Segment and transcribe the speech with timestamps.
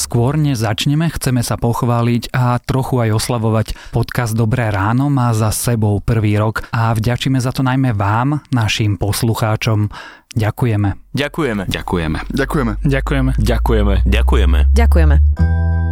[0.00, 3.66] Skôr než začneme, chceme sa pochváliť a trochu aj oslavovať.
[3.92, 8.96] Podcast Dobré ráno má za sebou prvý rok a vďačíme za to najmä vám, našim
[8.96, 9.92] poslucháčom.
[10.32, 11.12] Ďakujeme.
[11.12, 11.68] Ďakujeme.
[11.68, 12.18] Ďakujeme.
[12.32, 12.72] Ďakujeme.
[12.80, 13.30] Ďakujeme.
[13.36, 13.94] Ďakujeme.
[14.08, 14.58] Ďakujeme.
[14.72, 15.89] Ďakujeme.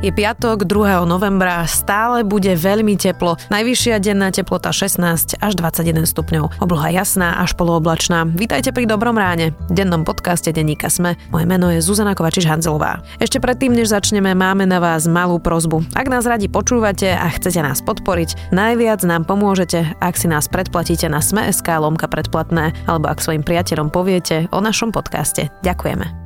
[0.00, 1.04] Je piatok 2.
[1.04, 3.36] novembra, stále bude veľmi teplo.
[3.52, 6.56] Najvyššia denná teplota 16 až 21 stupňov.
[6.64, 8.24] Obloha jasná až polooblačná.
[8.32, 9.52] Vítajte pri Dobrom ráne.
[9.68, 11.20] V dennom podcaste Denníka Sme.
[11.28, 13.04] Moje meno je Zuzana Kovačiš-Hanzelová.
[13.20, 15.84] Ešte predtým, než začneme, máme na vás malú prozbu.
[15.92, 21.12] Ak nás radi počúvate a chcete nás podporiť, najviac nám pomôžete, ak si nás predplatíte
[21.12, 25.52] na Sme.sk lomka predplatné, alebo ak svojim priateľom poviete o našom podcaste.
[25.60, 26.19] Ďakujeme.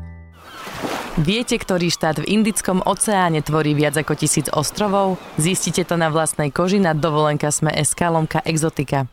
[1.14, 5.14] Viete, ktorý štát v Indickom oceáne tvorí viac ako tisíc ostrovov?
[5.38, 7.70] Zistite to na vlastnej koži na dovolenka sme
[8.10, 9.06] lomka exotika.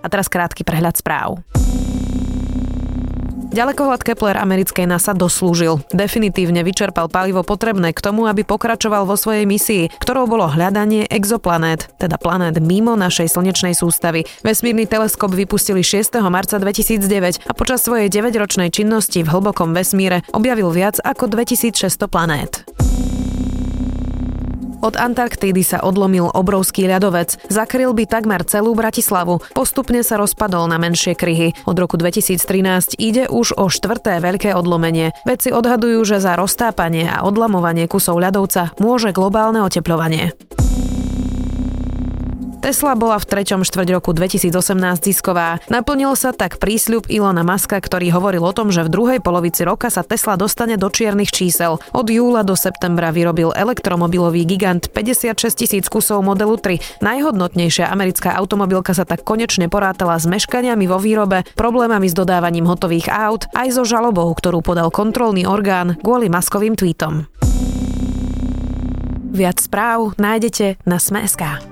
[0.00, 1.44] A teraz krátky prehľad správ.
[3.52, 5.84] Ďalekohľad Kepler americkej NASA doslúžil.
[5.92, 11.92] Definitívne vyčerpal palivo potrebné k tomu, aby pokračoval vo svojej misii, ktorou bolo hľadanie exoplanét,
[12.00, 14.24] teda planét mimo našej slnečnej sústavy.
[14.40, 16.16] Vesmírny teleskop vypustili 6.
[16.32, 22.64] marca 2009 a počas svojej 9-ročnej činnosti v hlbokom vesmíre objavil viac ako 2600 planét.
[24.82, 27.38] Od Antarktídy sa odlomil obrovský ľadovec.
[27.46, 29.38] Zakryl by takmer celú Bratislavu.
[29.54, 31.54] Postupne sa rozpadol na menšie kryhy.
[31.70, 35.14] Od roku 2013 ide už o štvrté veľké odlomenie.
[35.22, 40.34] Vedci odhadujú, že za roztápanie a odlamovanie kusov ľadovca môže globálne oteplovanie.
[42.62, 44.54] Tesla bola v treťom štvrť roku 2018
[45.02, 45.58] zisková.
[45.66, 49.90] Naplnil sa tak prísľub Ilona Maska, ktorý hovoril o tom, že v druhej polovici roka
[49.90, 51.82] sa Tesla dostane do čiernych čísel.
[51.90, 57.02] Od júla do septembra vyrobil elektromobilový gigant 56 tisíc kusov modelu 3.
[57.02, 63.10] Najhodnotnejšia americká automobilka sa tak konečne porátala s meškaniami vo výrobe, problémami s dodávaním hotových
[63.10, 67.26] aut, aj so žalobou, ktorú podal kontrolný orgán kvôli maskovým tweetom.
[69.34, 71.71] Viac správ nájdete na Sme.sk.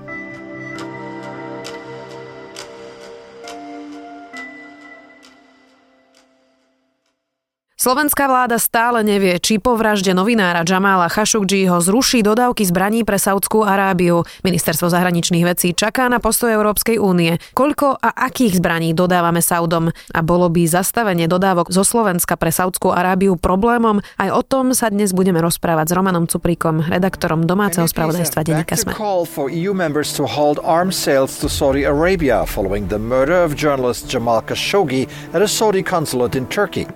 [7.81, 13.65] Slovenská vláda stále nevie, či po vražde novinára Jamala Khashoggiho zruší dodávky zbraní pre Saudskú
[13.65, 14.21] Arábiu.
[14.45, 17.41] Ministerstvo zahraničných vecí čaká na postoj Európskej únie.
[17.57, 19.89] Koľko a akých zbraní dodávame Saudom?
[20.13, 24.05] A bolo by zastavenie dodávok zo Slovenska pre Saudskú Arábiu problémom?
[24.21, 28.93] Aj o tom sa dnes budeme rozprávať s Romanom Cuprikom, redaktorom domáceho spravodajstva denníka SME.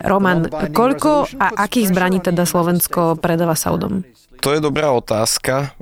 [0.05, 0.45] Roman,
[0.75, 4.03] koľko a akých zbraní teda Slovensko predáva Saudom?
[4.45, 5.73] To je dobrá otázka.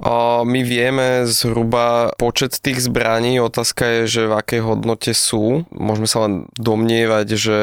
[0.47, 3.43] My vieme zhruba počet tých zbraní.
[3.43, 5.67] Otázka je, že v akej hodnote sú.
[5.67, 7.59] Môžeme sa len domnievať, že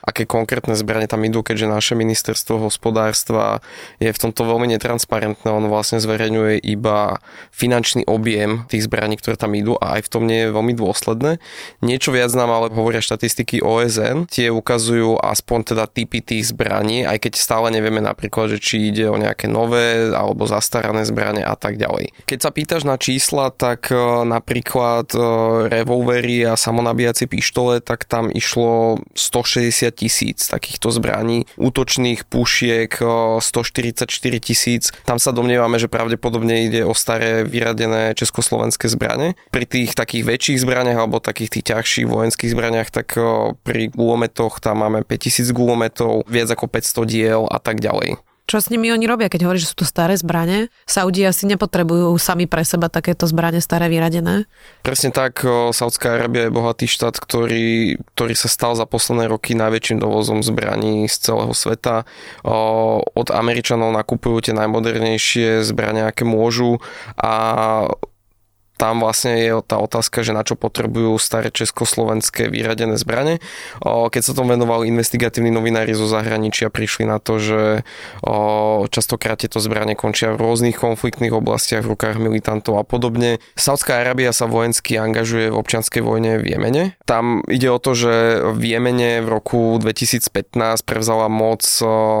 [0.00, 3.60] aké konkrétne zbranie tam idú, keďže naše ministerstvo hospodárstva
[4.00, 5.44] je v tomto veľmi netransparentné.
[5.44, 7.20] On vlastne zverejňuje iba
[7.52, 11.36] finančný objem tých zbraní, ktoré tam idú a aj v tom nie je veľmi dôsledné.
[11.84, 14.24] Niečo viac nám ale hovoria štatistiky OSN.
[14.32, 19.12] Tie ukazujú aspoň teda typy tých zbraní, aj keď stále nevieme napríklad, že či ide
[19.12, 22.14] o nejaké nové alebo zastarané zbranie a tak ďalej.
[22.24, 25.18] Keď sa pýtaš na čísla, tak e, napríklad e,
[25.68, 32.94] revolvery a samonabíjacie pištole, tak tam išlo 160 tisíc takýchto zbraní, útočných pušiek
[33.42, 34.94] 144 e, tisíc.
[35.04, 39.34] Tam sa domnievame, že pravdepodobne ide o staré vyradené československé zbranie.
[39.50, 43.18] Pri tých takých väčších zbraniach alebo takých tých ťažších vojenských zbraniach, tak
[43.66, 48.20] pri gulometoch tam máme 5000 gulometov, viac ako 500 diel a tak ďalej.
[48.44, 50.68] Čo s nimi oni robia, keď hovorí, že sú to staré zbranie?
[50.84, 54.44] Saudi asi nepotrebujú sami pre seba takéto zbranie staré vyradené?
[54.84, 55.40] Presne tak,
[55.72, 61.08] Saudská Arábia je bohatý štát, ktorý, ktorý sa stal za posledné roky najväčším dovozom zbraní
[61.08, 62.04] z celého sveta.
[62.44, 66.84] Od Američanov nakupujú tie najmodernejšie zbrania, aké môžu
[67.16, 67.88] a
[68.74, 73.38] tam vlastne je tá otázka, že na čo potrebujú staré československé vyradené zbrane.
[73.84, 77.60] Keď sa tomu venovali investigatívni novinári zo zahraničia, prišli na to, že
[78.90, 83.38] častokrát tieto zbranie končia v rôznych konfliktných oblastiach v rukách militantov a podobne.
[83.54, 86.84] Saudská Arábia sa vojensky angažuje v občianskej vojne v Jemene.
[87.06, 91.62] Tam ide o to, že v Jemene v roku 2015 prevzala moc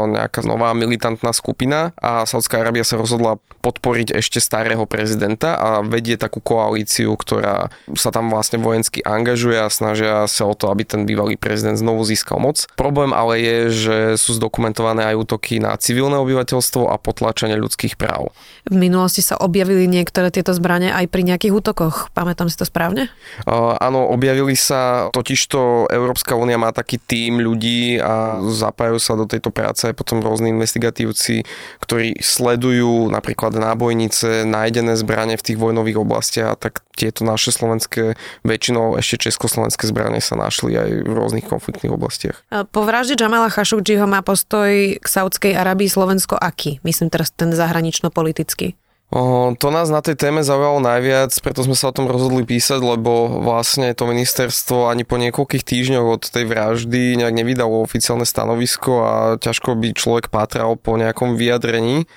[0.06, 6.20] nejaká nová militantná skupina a Saudská Arábia sa rozhodla podporiť ešte starého prezidenta a vedie
[6.20, 11.02] takú koalíciu, ktorá sa tam vlastne vojensky angažuje a snažia sa o to, aby ten
[11.02, 12.70] bývalý prezident znovu získal moc.
[12.78, 18.30] Problém ale je, že sú zdokumentované aj útoky na civilné obyvateľstvo a potlačenie ľudských práv.
[18.70, 22.14] V minulosti sa objavili niektoré tieto zbranie aj pri nejakých útokoch.
[22.14, 23.10] Pamätám si to správne?
[23.42, 29.24] Uh, áno, objavili sa, totižto Európska únia má taký tím ľudí a zapájajú sa do
[29.24, 31.42] tejto práce aj potom rôzni investigatívci,
[31.80, 38.98] ktorí sledujú napríklad nábojnice, nájdené zbranie v tých vojnových oblastiach, tak tieto naše slovenské, väčšinou
[38.98, 42.42] ešte československé zbranie sa našli aj v rôznych konfliktných oblastiach.
[42.50, 46.82] Po vražde Jamala Khashoggiho má postoj k Saudskej Arabii Slovensko aký?
[46.82, 48.74] Myslím teraz ten zahranično-politický.
[49.14, 53.46] To nás na tej téme zaujalo najviac, preto sme sa o tom rozhodli písať, lebo
[53.46, 59.14] vlastne to ministerstvo ani po niekoľkých týždňoch od tej vraždy nejak nevydalo oficiálne stanovisko a
[59.38, 62.10] ťažko by človek pátral po nejakom vyjadrení.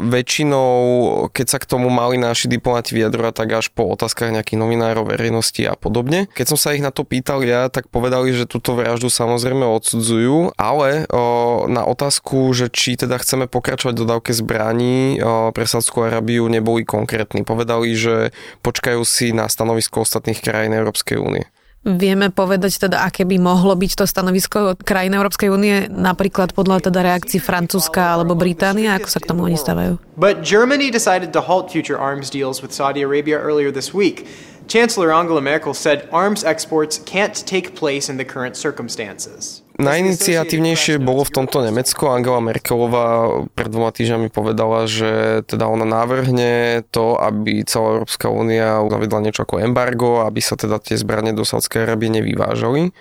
[0.00, 0.72] Väčšinou,
[1.28, 5.60] keď sa k tomu mali naši diplomati vyjadrovať, tak až po otázkach nejakých novinárov, verejnosti
[5.68, 6.32] a podobne.
[6.32, 10.56] Keď som sa ich na to pýtal ja, tak povedali, že túto vraždu samozrejme odsudzujú,
[10.56, 11.04] ale
[11.68, 15.20] na otázku, že či teda chceme pokračovať dodávke zbraní
[15.52, 17.42] pre Sádskú Arábiu neboli konkrétni.
[17.42, 18.30] Povedali, že
[18.62, 21.44] počkajú si na stanovisko ostatných krajín Európskej únie.
[21.84, 27.04] Vieme povedať teda, aké by mohlo byť to stanovisko krajín Európskej únie, napríklad podľa teda
[27.04, 30.00] reakcií Francúzska alebo Británia, ako sa k tomu oni stavajú?
[30.16, 34.24] But Germany decided to halt future arms deals with Saudi Arabia earlier this week.
[34.64, 39.63] Chancellor Angela Merkel said arms exports can't take place in the current circumstances.
[39.74, 42.14] Najiniciatívnejšie bolo v tomto Nemecko.
[42.14, 48.78] Angela Merkelová pred dvoma týždňami povedala, že teda ona navrhne to, aby celá Európska únia
[48.86, 52.94] zavedla niečo ako embargo, aby sa teda tie zbranie do Sádskej Arábie nevyvážali.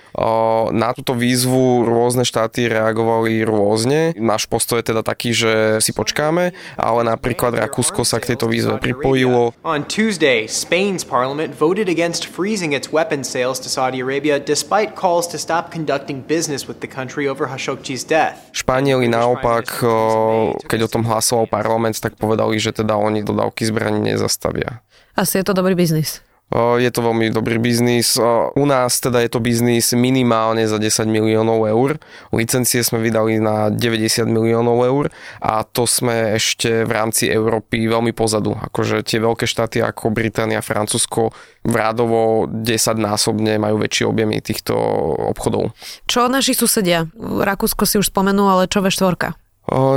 [0.74, 4.18] Na túto výzvu rôzne štáty reagovali rôzne.
[4.18, 8.81] Náš postoj je teda taký, že si počkáme, ale napríklad Rakúsko sa k tejto výzve
[8.81, 9.54] pripojilo.
[9.62, 15.30] On Tuesday, Spain's parliament voted against freezing its weapons sales to Saudi Arabia despite calls
[15.30, 18.51] to stop conducting business with the country over Khashoggi's death.
[18.51, 19.69] Španieli naopak,
[20.65, 24.81] keď o tom hlasoval parlament, tak povedali, že teda oni dodávky zbraní nezastavia.
[25.13, 26.25] Asi je to dobrý biznis.
[26.54, 28.13] Je to veľmi dobrý biznis.
[28.54, 31.98] U nás teda je to biznis minimálne za 10 miliónov eur.
[32.30, 35.06] Licencie sme vydali na 90 miliónov eur
[35.42, 38.54] a to sme ešte v rámci Európy veľmi pozadu.
[38.54, 41.34] Akože tie veľké štáty ako Británia, Francúzsko
[41.66, 42.69] v rádovo 10
[43.01, 44.78] násobne majú väčšie objemy týchto
[45.34, 45.74] obchodov.
[46.06, 47.10] Čo naši susedia?
[47.18, 49.42] Rakúsko si už spomenul, ale čo V4?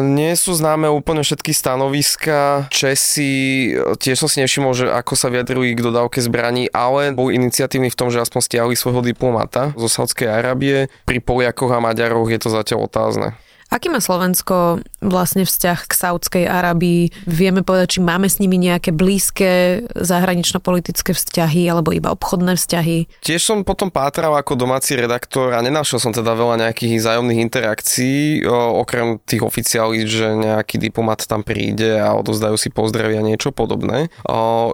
[0.07, 2.71] Nie sú známe úplne všetky stanoviska.
[2.71, 7.91] Česi, tiež som si nevšimol, že ako sa vyjadrujú k dodávke zbraní, ale bol iniciatívny
[7.91, 10.87] v tom, že aspoň stiahli svojho diplomata zo Saudskej Arábie.
[11.03, 13.35] Pri Poliakoch a Maďaroch je to zatiaľ otázne.
[13.77, 17.13] Aký má Slovensko vlastne vzťah k Saudskej Arabii?
[17.29, 23.21] Vieme povedať, či máme s nimi nejaké blízke zahranično-politické vzťahy alebo iba obchodné vzťahy?
[23.21, 28.49] Tiež som potom pátral ako domáci redaktor a nenašiel som teda veľa nejakých zájomných interakcií,
[28.49, 34.09] okrem tých oficiálí, že nejaký diplomat tam príde a odozdajú si pozdravia niečo podobné.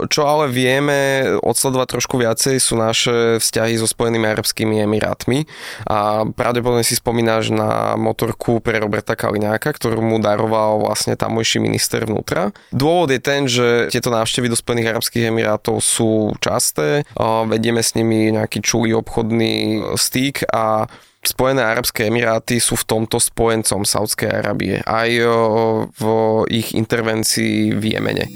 [0.06, 5.50] Čo ale vieme odsledovať trošku viacej sú naše vzťahy so Spojenými arabskými emirátmi
[5.90, 12.04] a pravdepodobne si spomínaš na motorku pre Roberta Kaliňáka, ktorú mu daroval vlastne tamojší minister
[12.04, 12.52] vnútra.
[12.76, 17.08] Dôvod je ten, že tieto návštevy do Spojených Arabských Emirátov sú časté,
[17.48, 20.84] vedieme s nimi nejaký čulý obchodný styk a
[21.24, 25.10] Spojené Arabské Emiráty sú v tomto spojencom Saudskej Arábie aj
[25.96, 26.04] v
[26.52, 28.28] ich intervencii v Jemene.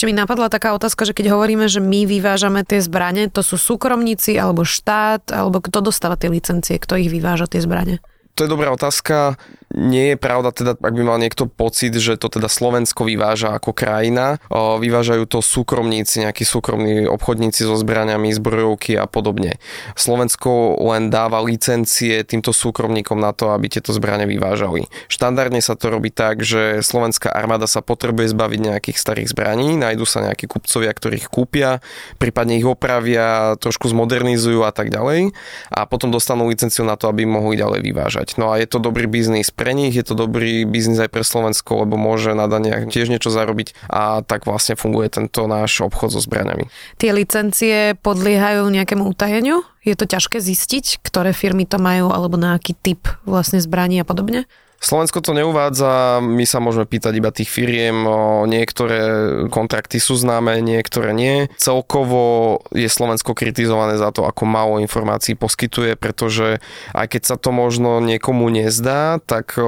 [0.00, 3.60] Ešte mi napadla taká otázka, že keď hovoríme, že my vyvážame tie zbranie, to sú
[3.60, 8.00] súkromníci alebo štát, alebo kto dostáva tie licencie, kto ich vyváža tie zbranie?
[8.32, 9.36] To je dobrá otázka.
[9.80, 13.72] Nie je pravda, teda, ak by mal niekto pocit, že to teda Slovensko vyváža ako
[13.72, 14.36] krajina.
[14.52, 19.56] Vyvážajú to súkromníci, nejakí súkromní obchodníci so zbraniami, zbrojovky a podobne.
[19.96, 24.84] Slovensko len dáva licencie týmto súkromníkom na to, aby tieto zbranie vyvážali.
[25.08, 30.04] Štandardne sa to robí tak, že slovenská armáda sa potrebuje zbaviť nejakých starých zbraní, nájdú
[30.04, 31.80] sa nejakí kupcovia, ktorí ich kúpia,
[32.20, 35.32] prípadne ich opravia, trošku zmodernizujú a tak ďalej
[35.72, 38.36] a potom dostanú licenciu na to, aby mohli ďalej vyvážať.
[38.36, 41.86] No a je to dobrý biznis pre nich, je to dobrý biznis aj pre Slovensko,
[41.86, 46.20] lebo môže na daniach tiež niečo zarobiť a tak vlastne funguje tento náš obchod so
[46.20, 46.68] zbraniami.
[46.96, 49.62] Tie licencie podliehajú nejakému utajeniu?
[49.80, 54.06] Je to ťažké zistiť, ktoré firmy to majú alebo na aký typ vlastne zbraní a
[54.06, 54.44] podobne?
[54.80, 58.00] Slovensko to neuvádza, my sa môžeme pýtať iba tých firiem,
[58.48, 58.98] niektoré
[59.52, 61.52] kontrakty sú známe, niektoré nie.
[61.60, 66.64] Celkovo je Slovensko kritizované za to, ako málo informácií poskytuje, pretože
[66.96, 69.60] aj keď sa to možno niekomu nezdá, tak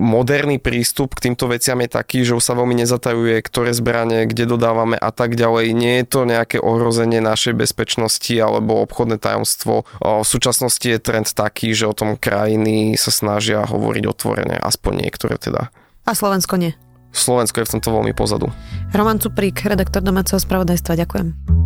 [0.00, 4.48] moderný prístup k týmto veciam je taký, že už sa veľmi nezatajuje, ktoré zbranie, kde
[4.48, 5.76] dodávame a tak ďalej.
[5.76, 9.84] Nie je to nejaké ohrozenie našej bezpečnosti alebo obchodné tajomstvo.
[10.00, 14.92] V súčasnosti je trend taký, že o tom krajiny sa snažia hovoriť otvorene otvorené, aspoň
[15.02, 15.74] niektoré teda.
[16.06, 16.72] A Slovensko nie?
[17.10, 18.46] Slovensko je v tomto veľmi pozadu.
[18.94, 21.57] Roman Cuprík, redaktor domáceho spravodajstva, ďakujem.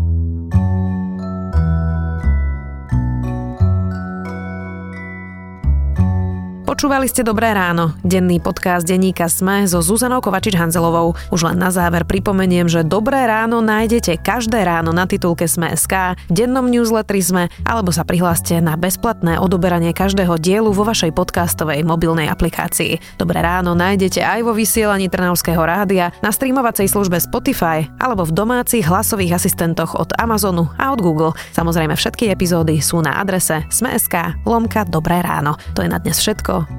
[6.72, 11.12] Počúvali ste Dobré ráno, denný podcast denníka Sme so Zuzanou Kovačič-Hanzelovou.
[11.28, 16.64] Už len na záver pripomeniem, že Dobré ráno nájdete každé ráno na titulke Sme.sk, dennom
[16.64, 23.20] newsletteri Sme, alebo sa prihláste na bezplatné odoberanie každého dielu vo vašej podcastovej mobilnej aplikácii.
[23.20, 28.88] Dobré ráno nájdete aj vo vysielaní Trnavského rádia, na streamovacej službe Spotify alebo v domácich
[28.88, 31.36] hlasových asistentoch od Amazonu a od Google.
[31.52, 35.60] Samozrejme všetky epizódy sú na adrese Sme.sk lomka Dobré ráno.
[35.76, 36.16] To je na dnes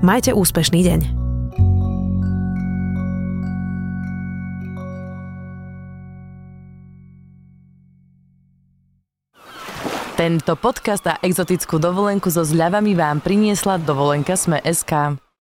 [0.03, 1.23] Majte úspešný deň.
[10.13, 15.19] Tento podcast a exotickú dovolenku so zľavami vám priniesla dovolenka Sme.sk.